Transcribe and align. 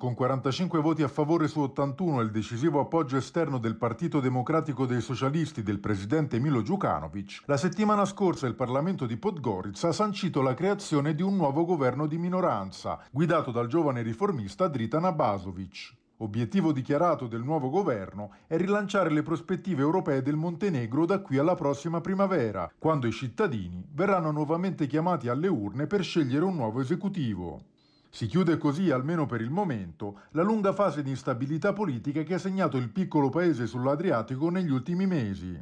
Con 0.00 0.14
45 0.14 0.80
voti 0.80 1.02
a 1.02 1.08
favore 1.08 1.46
su 1.46 1.60
81 1.60 2.20
e 2.20 2.24
il 2.24 2.30
decisivo 2.30 2.80
appoggio 2.80 3.18
esterno 3.18 3.58
del 3.58 3.76
Partito 3.76 4.18
Democratico 4.18 4.86
dei 4.86 5.02
Socialisti 5.02 5.62
del 5.62 5.78
presidente 5.78 6.38
Milo 6.38 6.62
Djukanovic, 6.62 7.42
la 7.44 7.58
settimana 7.58 8.06
scorsa 8.06 8.46
il 8.46 8.54
Parlamento 8.54 9.04
di 9.04 9.18
Podgorica 9.18 9.88
ha 9.88 9.92
sancito 9.92 10.40
la 10.40 10.54
creazione 10.54 11.14
di 11.14 11.20
un 11.20 11.36
nuovo 11.36 11.66
governo 11.66 12.06
di 12.06 12.16
minoranza, 12.16 12.98
guidato 13.10 13.50
dal 13.50 13.66
giovane 13.66 14.00
riformista 14.00 14.68
Dritan 14.68 15.04
Abasovic. 15.04 15.94
Obiettivo 16.16 16.72
dichiarato 16.72 17.26
del 17.26 17.42
nuovo 17.42 17.68
governo 17.68 18.36
è 18.46 18.56
rilanciare 18.56 19.10
le 19.10 19.22
prospettive 19.22 19.82
europee 19.82 20.22
del 20.22 20.36
Montenegro 20.36 21.04
da 21.04 21.20
qui 21.20 21.36
alla 21.36 21.54
prossima 21.54 22.00
primavera, 22.00 22.72
quando 22.78 23.06
i 23.06 23.12
cittadini 23.12 23.86
verranno 23.92 24.30
nuovamente 24.30 24.86
chiamati 24.86 25.28
alle 25.28 25.48
urne 25.48 25.86
per 25.86 26.02
scegliere 26.02 26.46
un 26.46 26.54
nuovo 26.54 26.80
esecutivo. 26.80 27.69
Si 28.12 28.26
chiude 28.26 28.58
così, 28.58 28.90
almeno 28.90 29.24
per 29.24 29.40
il 29.40 29.50
momento, 29.50 30.22
la 30.32 30.42
lunga 30.42 30.72
fase 30.72 31.02
di 31.04 31.10
instabilità 31.10 31.72
politica 31.72 32.24
che 32.24 32.34
ha 32.34 32.38
segnato 32.38 32.76
il 32.76 32.90
piccolo 32.90 33.28
paese 33.28 33.68
sull'Adriatico 33.68 34.50
negli 34.50 34.70
ultimi 34.70 35.06
mesi. 35.06 35.58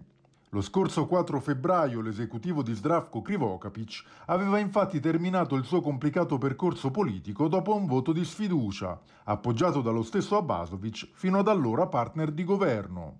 Lo 0.53 0.62
scorso 0.62 1.06
4 1.06 1.41
febbraio 1.41 2.01
l'esecutivo 2.01 2.62
di 2.62 2.75
Zdravko 2.75 3.20
Krivokapic 3.20 4.03
aveva 4.27 4.59
infatti 4.59 4.98
terminato 4.98 5.56
il 5.56 5.65
suo 5.65 5.83
complicato 5.83 6.39
percorso 6.39 6.91
politico 6.91 7.48
dopo 7.48 7.75
un 7.75 7.84
voto 7.84 8.12
di 8.12 8.25
sfiducia, 8.25 8.98
appoggiato 9.25 9.83
dallo 9.83 10.03
stesso 10.03 10.39
Abasovic, 10.39 11.11
fino 11.12 11.41
ad 11.41 11.48
allora 11.48 11.87
partner 11.87 12.30
di 12.30 12.45
governo. 12.45 13.19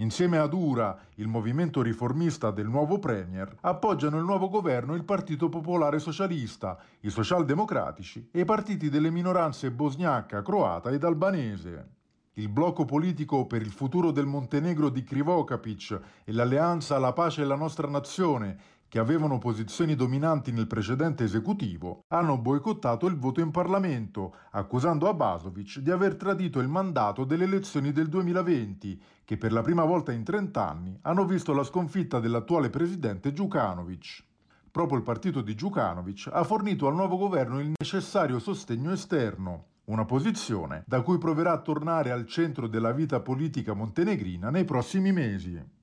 Insieme 0.00 0.38
ad 0.38 0.52
URA, 0.52 0.96
il 1.16 1.26
movimento 1.26 1.82
riformista 1.82 2.52
del 2.52 2.68
nuovo 2.68 3.00
Premier, 3.00 3.52
appoggiano 3.62 4.16
il 4.16 4.22
nuovo 4.22 4.48
governo 4.48 4.94
il 4.94 5.02
Partito 5.02 5.48
Popolare 5.48 5.98
Socialista, 5.98 6.78
i 7.00 7.10
Socialdemocratici 7.10 8.28
e 8.30 8.40
i 8.40 8.44
partiti 8.44 8.90
delle 8.90 9.10
minoranze 9.10 9.72
bosniaca, 9.72 10.40
croata 10.42 10.90
ed 10.90 11.02
albanese. 11.02 11.96
Il 12.34 12.48
blocco 12.48 12.84
politico 12.84 13.46
per 13.46 13.60
il 13.60 13.72
futuro 13.72 14.12
del 14.12 14.26
Montenegro 14.26 14.88
di 14.88 15.02
Krivokapic 15.02 16.00
e 16.22 16.30
l'Alleanza 16.30 16.94
alla 16.94 17.12
pace 17.12 17.42
e 17.42 17.46
la 17.46 17.56
nostra 17.56 17.88
nazione, 17.88 18.56
che 18.88 18.98
avevano 18.98 19.38
posizioni 19.38 19.94
dominanti 19.94 20.50
nel 20.50 20.66
precedente 20.66 21.24
esecutivo, 21.24 22.04
hanno 22.08 22.38
boicottato 22.38 23.06
il 23.06 23.18
voto 23.18 23.40
in 23.40 23.50
Parlamento, 23.50 24.34
accusando 24.52 25.08
Abasovic 25.08 25.78
di 25.80 25.90
aver 25.90 26.16
tradito 26.16 26.58
il 26.58 26.68
mandato 26.68 27.24
delle 27.24 27.44
elezioni 27.44 27.92
del 27.92 28.08
2020, 28.08 29.00
che 29.24 29.36
per 29.36 29.52
la 29.52 29.60
prima 29.60 29.84
volta 29.84 30.12
in 30.12 30.24
30 30.24 30.68
anni 30.68 30.98
hanno 31.02 31.26
visto 31.26 31.52
la 31.52 31.64
sconfitta 31.64 32.18
dell'attuale 32.18 32.70
presidente 32.70 33.30
Djukanovic. 33.30 34.24
Proprio 34.70 34.98
il 34.98 35.04
partito 35.04 35.42
di 35.42 35.54
Djukanovic 35.54 36.30
ha 36.32 36.44
fornito 36.44 36.86
al 36.86 36.94
nuovo 36.94 37.18
governo 37.18 37.60
il 37.60 37.72
necessario 37.78 38.38
sostegno 38.38 38.92
esterno, 38.92 39.64
una 39.84 40.04
posizione 40.04 40.84
da 40.86 41.02
cui 41.02 41.18
proverà 41.18 41.52
a 41.52 41.60
tornare 41.60 42.10
al 42.10 42.26
centro 42.26 42.66
della 42.66 42.92
vita 42.92 43.20
politica 43.20 43.74
montenegrina 43.74 44.50
nei 44.50 44.64
prossimi 44.64 45.12
mesi. 45.12 45.76